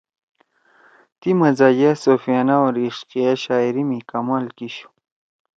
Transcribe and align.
تی 1.19 1.29
مزاحیہ، 1.39 1.91
صوفیانہ 2.03 2.55
او 2.61 2.65
عشقیہ 2.89 3.31
شاعری 3.43 3.83
می 3.89 3.99
کمال 4.09 4.45
کیِشُو۔ 4.57 4.87